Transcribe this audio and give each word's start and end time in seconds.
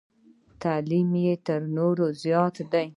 تعلیم 0.61 1.09
یې 1.23 1.33
تر 1.47 1.59
نورو 1.77 2.05
زیات 2.21 2.55
دی. 2.71 2.87